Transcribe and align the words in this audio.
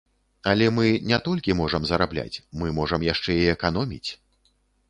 Але 0.51 0.69
мы 0.77 0.85
не 1.11 1.19
толькі 1.27 1.57
можам 1.61 1.85
зарабляць, 1.89 2.41
мы 2.63 2.73
можам 2.81 3.07
яшчэ 3.13 3.39
і 3.43 3.47
эканоміць. 3.55 4.07